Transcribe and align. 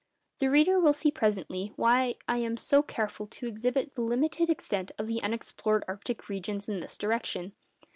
The 0.39 0.49
reader 0.49 0.79
will 0.79 0.93
see 0.93 1.11
presently 1.11 1.73
why 1.75 2.15
I 2.27 2.37
am 2.39 2.57
so 2.57 2.81
careful 2.81 3.27
to 3.27 3.45
exhibit 3.45 3.93
the 3.93 4.01
limited 4.01 4.49
extent 4.49 4.91
of 4.97 5.05
the 5.05 5.21
unexplored 5.21 5.83
arctic 5.87 6.27
regions 6.27 6.67
in 6.67 6.79
this 6.79 6.97
direction. 6.97 7.53